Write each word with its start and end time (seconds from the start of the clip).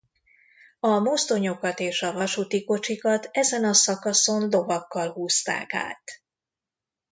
A 0.79 0.99
mozdonyokat 0.99 1.79
és 1.79 2.01
a 2.01 2.13
vasúti 2.13 2.63
kocsikat 2.65 3.27
ezen 3.31 3.63
a 3.63 3.73
szakaszon 3.73 4.47
lovakkal 4.49 5.11
húzták 5.11 5.73
át. 5.73 6.23